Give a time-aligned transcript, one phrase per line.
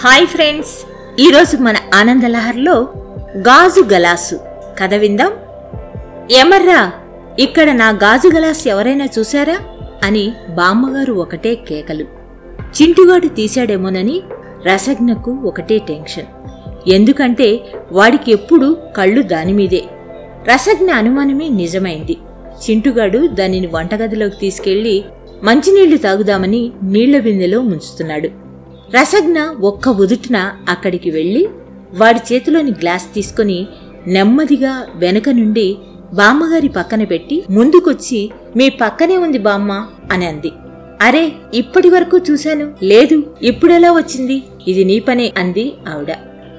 [0.00, 0.86] Hi friends.
[1.20, 2.92] ఈరోజు మన ఆనందలహర్లో
[3.36, 4.40] గాజు గలాసు.
[4.78, 5.32] కథ విందాం.
[6.32, 6.92] ఏమర్రా
[7.38, 9.58] ఇక్కడ నా గాజు గలాసు ఎవరైనా చూశారా?
[10.04, 12.04] అని బామ్మగారు ఒకటే కేకలు.
[12.82, 14.22] చింటుగాడు తీశాడేమోనని
[14.66, 16.26] రసజ్ఞకు ఒకటే టెన్షన్.
[16.88, 17.60] ఎందుకంటే
[17.92, 19.84] వాడికి ఎప్పుడు కళ్ళు దానిమీదే
[20.54, 22.16] రసజ్ఞ అనుమానమే నిజమైంది.
[22.70, 25.04] చింటుగాడు దానిని వంటగదిలోకి తీసుకెళ్ళి
[25.42, 28.47] మంచినీళ్ళు తాగుదామని నీళ్ళ బిందెలో ముంచుతున్నాడు.
[28.94, 31.48] రసజ్ఞ ఒక్క ఉదుటిన అక్కడికి వెళ్ళి
[31.94, 33.66] వాడి చేతిలోని గ్లాస్ తీసుకుని
[34.06, 35.78] నెమ్మదిగా వెనక నుండి
[36.12, 39.72] బామ్మగారి పక్కన పెట్టి ముందుకొచ్చి మీ పక్కనే ఉంది బామ్మ
[40.12, 40.52] అని అంది.
[41.00, 42.74] అరే ఇప్పటి వరకు చూశాను.
[42.82, 44.42] లేదు ఇప్పుడెలా వచ్చింది?
[44.68, 46.10] ఇది నీ పనే అంది ఆవిడ.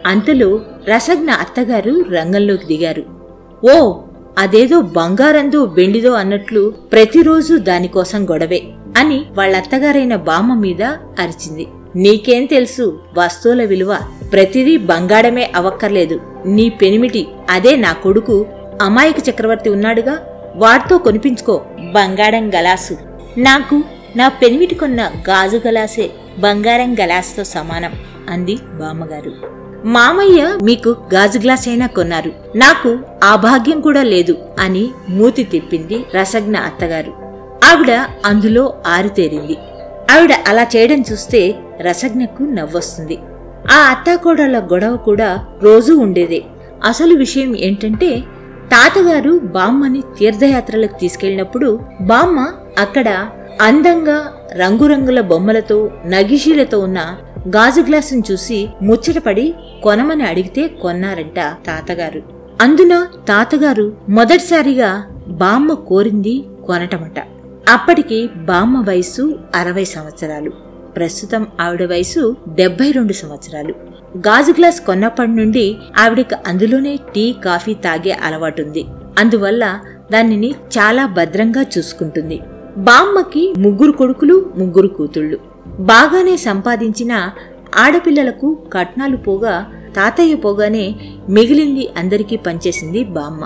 [0.05, 3.03] అంతలో రసజ్ఞ అత్తగారు రంగంలోకి దిగారు.
[3.63, 4.01] ఓ
[4.37, 8.61] అదేదో బంగారందో వెండిదో అన్నట్లు ప్రతిరోజు దానికోసం గొడవే
[8.97, 10.83] అని వాళ్ళత్తగారైన బామ్మ మీద
[11.19, 11.67] అరిచింది.
[11.95, 12.99] నీకేం తెలుసు?
[13.17, 13.97] వస్తువుల విలువ
[14.33, 16.21] ప్రతిదీ బంగారమే అవక్కర్లేదు.
[16.45, 18.45] నీ పెనిమిటి అదే నా కొడుకు.
[18.81, 20.17] అమాయక చక్రవర్తి ఉన్నాడుగా.
[20.55, 21.61] వాడితో కొనిపించుకో.
[21.79, 22.97] బంగారం గలాసు.
[23.37, 23.83] నాకు
[24.15, 27.91] నా పెనిమిటి కొన్న గాజు గలాసే బంగారం గలాస్తో సమానం
[28.29, 29.31] అంది బామ్మగారు.
[29.85, 32.31] మామయ్య మీకు గాజు గ్లాస్ అయినా కొన్నారు.
[32.55, 37.11] నాకు ఆ భాగ్యం కూడా లేదు అని మూతి తిప్పింది రసజ్ఞ అత్తగారు.
[37.65, 37.91] ఆవిడ
[38.25, 39.57] అందులో ఆరితేరింది.
[40.09, 41.41] ఆవిడ అలా చేయడం చూస్తే
[41.81, 43.17] రసజ్ఞకు నవ్వొస్తుంది.
[43.71, 45.29] ఆ అత్తాకోడళ్ళ గొడవ కూడా
[45.63, 46.41] రోజూ ఉండేదే.
[46.83, 48.09] అసలు విషయం ఏంటంటే
[48.73, 51.69] తాతగారు బామ్మని తీర్థయాత్రలకు తీసుకెళ్ళినప్పుడు
[52.01, 52.39] బామ్మ
[52.77, 53.09] అక్కడ
[53.61, 54.17] అందంగా
[54.55, 56.99] రంగురంగుల బొమ్మలతో నగిషీలతో ఉన్న
[57.55, 62.21] గాజు గ్లాసును చూసి ముచ్చటపడి కొనమని అడిగితే కొన్నారంట తాతగారు.
[62.61, 62.93] అందున
[63.27, 64.91] తాతగారు మొదటిసారిగా
[65.41, 66.35] బామ్మ కోరింది
[66.67, 67.19] కొనటమట.
[67.69, 70.49] అప్పటికి బామ్మ వయసు అరవై సంవత్సరాలు.
[70.95, 73.73] ప్రస్తుతం ఆవిడ వయసు డెబ్బై రెండు సంవత్సరాలు.
[74.17, 78.85] గాజు గ్లాస్ కొన్నప్పటి నుండి ఆవిడకి అందులోనే టీ కాఫీ తాగే అలవాటుంది.
[79.19, 79.79] అందువల్ల
[80.11, 82.39] దానిని చాలా భద్రంగా చూసుకుంటుంది.
[82.77, 85.37] బామ్మకి ముగ్గురు కొడుకులు ముగ్గురు కూతుళ్ళు.
[85.79, 87.29] బాగానే సంపాదించిన
[87.77, 89.55] ఆడపిల్లలకు కట్నాలు పోగా
[89.95, 90.95] తాతయ్య పోగానే
[91.29, 93.45] మిగిలింది అందరికీ పనిచేసింది బామ్మ.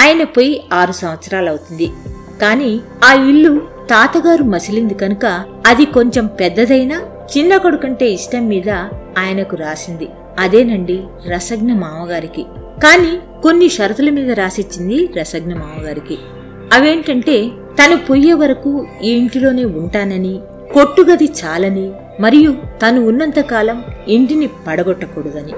[0.00, 1.90] ఆయన పోయి ఆరు సంవత్సరాలవుతుంది.
[2.40, 7.02] కాని ఆ ఇల్లు తాతగారు మసిలింది కనుక అది కొంచెం పెద్దదైనా
[7.38, 8.70] చిన్న కొడుకంటే ఇష్టం మీద
[9.18, 10.08] ఆయనకు రాసింది.
[10.38, 12.42] అదేనండి రసజ్ఞ మామగారికి.
[12.84, 16.18] కాని కొన్ని షరతుల మీద రాసిచ్చింది రసజ్ఞ మామగారికి.
[16.72, 20.40] అవేంటంటే తను పొయ్యే వరకు ఈ ఇంటిలోనే ఉంటానని
[20.74, 21.90] కొట్టుగది చాలని
[22.20, 25.52] మరియు తను ఉన్నంతకాలం ఇంటిని పడగొట్టకూడదని.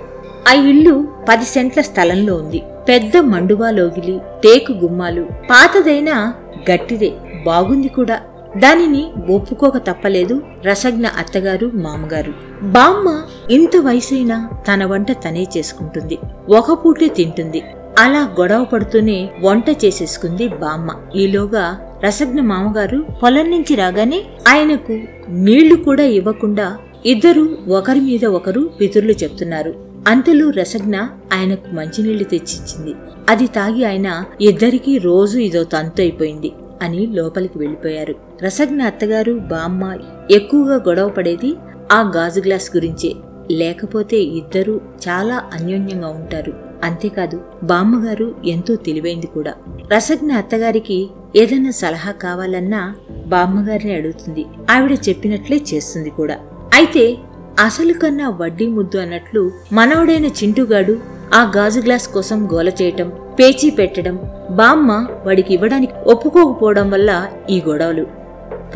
[0.48, 2.62] ఆ ఇల్లు పది సెంట్ల స్థలంలో ఉంది.
[2.88, 6.34] పెద్ద మండువా లోగిలి టేకు గుమ్మాలు పాతదైనా
[6.70, 7.12] గట్టిదే
[7.46, 8.20] బాగుంది కూడా.
[8.56, 12.32] దానిని ఒప్పుకోక తప్పలేదు రసజ్ఞ అత్తగారు మామగారు.
[12.62, 16.18] బామ్మ ఇంత వయసైనా తన వంట తనే చేసుకుంటుంది
[16.48, 17.62] ఒక పూటే తింటుంది.
[17.98, 20.94] అలా గొడవ పడుతూనే వంట చేసేసుకుంది బామ్మ.
[21.16, 21.64] ఈలోగా
[22.04, 29.91] రసజ్ఞ మామగారు పొలం నుంచి రాగానే ఆయనకు నీళ్ళు కూడా ఇవ్వకుండా ఇద్దరు ఒకరి మీద ఒకరు పితుర్లు చెప్తున్నారు.
[30.08, 30.96] అంతలో రసజ్ఞ
[31.32, 32.94] ఆయనకు మంచినీళ్ళు తెచ్చిచ్చింది.
[33.30, 36.52] అది తాగి ఆయన ఇద్దరికీ రోజు ఇదో తంతు అయిపోయింది
[36.82, 38.14] అని లోపలికి వెళ్ళిపోయారు
[38.44, 39.98] రసజ్ఞ అత్తగారు బామ్మ
[40.30, 41.56] ఎక్కువగా గొడవ పడేది
[41.92, 43.14] ఆ గాజు గ్లాస్ గురించే.
[43.50, 46.52] లేకపోతే ఇద్దరూ చాలా అన్యోన్యంగా ఉంటారు.
[46.84, 49.54] అంతేకాదు బామ్మగారు ఎంతో తెలివైంది కూడా.
[49.92, 52.94] రసజ్ఞ అత్తగారికి ఏదైనా సలహా కావాలన్నా
[53.26, 54.44] బామ్మగారిని అడుగుతుంది.
[54.70, 56.38] ఆవిడ చెప్పినట్లే చేస్తుంది కూడా.
[56.74, 57.16] అయితే
[57.62, 60.94] అసలు కన్నా వడ్డీ ముద్దు అన్నట్లు మనవడైన చింటుగాడు
[61.34, 64.18] ఆ గాజు గ్లాస్ కోసం గోల చేయటం పేచీ పెట్టడం
[64.50, 68.06] బామ్మ వాడికి ఇవ్వడానికి ఒప్పుకోకపోవడం వల్ల ఈ గొడవలు.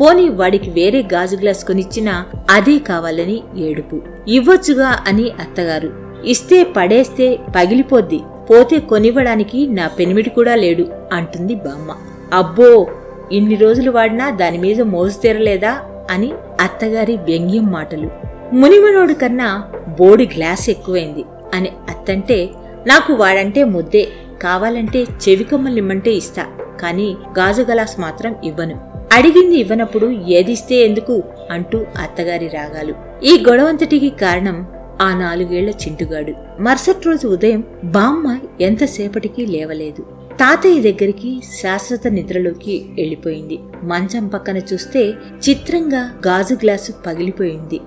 [0.01, 4.01] పోనీ వాడికి వేరే గాజు గ్లాస్ కొనిచ్చినా అదే కావాలని ఏడుపు.
[4.27, 5.89] ఇవ్వొచ్చుగా అని అత్తగారు.
[6.25, 8.19] ఇస్తే పడేస్తే పగిలిపోద్ది.
[8.49, 11.95] పోతే కొనివ్వడానికి నా పెనిమిటి కూడా లేడు అంటుంది బామ్మ.
[12.33, 12.87] అబ్బో
[13.31, 15.79] ఇన్ని రోజులు వాడినా దాని మీద మోజు తీరలేదా
[16.11, 16.31] అని
[16.61, 18.26] అత్తగారి వ్యంగ్యం మాటలు.
[18.53, 21.23] మునిమనోడు కన్నా బోడి గ్లాస్ ఎక్కువైంది.
[21.53, 22.49] అని అత్తంటే
[22.87, 24.07] నాకు వాడంటే ముద్దే
[24.41, 26.45] కావాలంటే చెవికమ్మలిమ్మంటే ఇస్తా
[26.81, 28.91] కానీ గాజు గ్లాస్ మాత్రం ఇవ్వను.
[29.13, 32.93] అడిగింది ఇవ్వనప్పుడు ఏదిస్తే ఎందుకు అంటూ అత్తగారి రాగాలు.
[33.23, 34.67] ఈ గొడవంతటికి కారణం
[35.01, 36.61] ఆ నాలుగేళ్ళ చింటుగాడు.
[36.61, 40.01] మరుసటి రోజు ఉదయం బామ్మ ఎంతసేపటికి లేవలేదు.
[40.33, 43.59] తాతయ్య దగ్గరికి శాశ్వత నిద్రలోకి వెళ్ళిపోయింది.
[43.83, 45.13] మంచం పక్కన చూస్తే
[45.49, 47.79] చిత్రంగా గాజు గ్లాసు పగిలిపోయింది.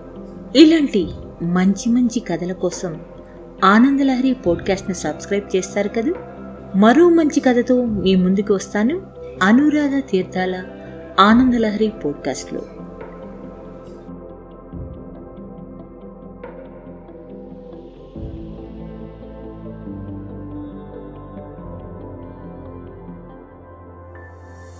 [0.57, 1.09] ఇలాంటి
[1.43, 3.01] మంచి మంచి కథల కోసం
[3.65, 6.13] ఆనందలహరి పోడ్కాస్ట్ను సబ్స్క్రైబ్ చేస్తారు కదా?
[6.77, 9.03] మరో మంచి కథతో మీ ముందుకు వస్తాను.
[9.43, 10.65] అనురాధ తీర్థాల
[11.21, 12.63] ఆనందలహరి పోడ్కాస్ట్లో.